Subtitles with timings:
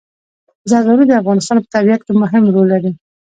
[0.69, 2.91] زردالو د افغانستان په طبیعت کې مهم رول لري.